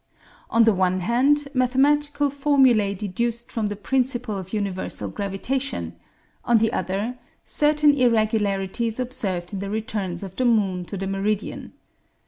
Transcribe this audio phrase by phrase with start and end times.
[0.49, 5.93] On the one hand, mathematical formulae deduced from the principle of universal gravitation;
[6.43, 11.73] on the other, certain irregularities observed in the returns of the moon to the meridian.